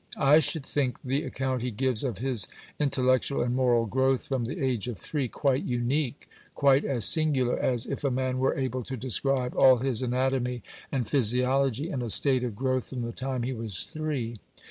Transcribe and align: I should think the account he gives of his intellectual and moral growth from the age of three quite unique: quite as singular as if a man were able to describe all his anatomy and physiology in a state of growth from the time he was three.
I 0.17 0.39
should 0.39 0.65
think 0.65 0.99
the 1.03 1.21
account 1.21 1.61
he 1.61 1.69
gives 1.69 2.03
of 2.03 2.17
his 2.17 2.47
intellectual 2.79 3.43
and 3.43 3.55
moral 3.55 3.85
growth 3.85 4.25
from 4.25 4.45
the 4.45 4.59
age 4.59 4.87
of 4.87 4.97
three 4.97 5.27
quite 5.27 5.63
unique: 5.63 6.27
quite 6.55 6.83
as 6.83 7.05
singular 7.05 7.59
as 7.59 7.85
if 7.85 8.03
a 8.03 8.09
man 8.09 8.39
were 8.39 8.55
able 8.57 8.81
to 8.85 8.97
describe 8.97 9.53
all 9.55 9.75
his 9.77 10.01
anatomy 10.01 10.63
and 10.91 11.07
physiology 11.07 11.91
in 11.91 12.01
a 12.01 12.09
state 12.09 12.43
of 12.43 12.55
growth 12.55 12.89
from 12.89 13.03
the 13.03 13.11
time 13.11 13.43
he 13.43 13.53
was 13.53 13.83
three. 13.85 14.39